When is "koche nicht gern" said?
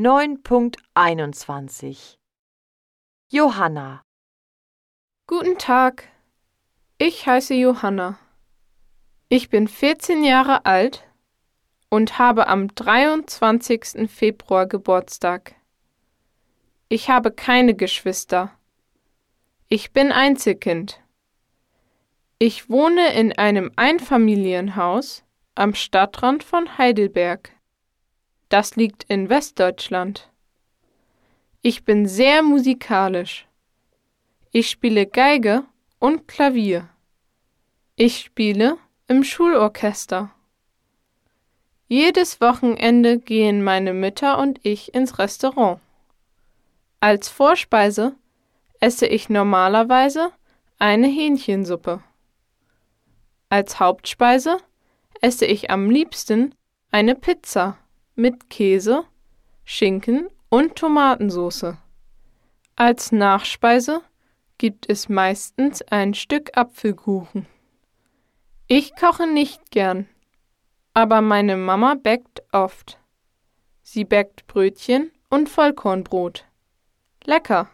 68.94-70.06